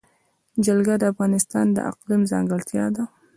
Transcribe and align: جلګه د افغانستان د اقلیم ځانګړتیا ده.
جلګه 0.65 0.95
د 0.99 1.03
افغانستان 1.13 1.65
د 1.73 1.77
اقلیم 1.91 2.21
ځانګړتیا 2.31 2.85
ده. 2.95 3.03